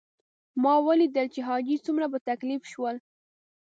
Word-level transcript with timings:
ما 0.61 0.73
ولیدل 0.87 1.27
چې 1.33 1.39
حاجي 1.47 1.77
څومره 1.85 2.05
په 2.13 2.19
تکلیف 2.29 2.61
شول. 2.71 2.95